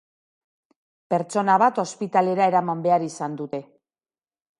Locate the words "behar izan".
2.87-3.37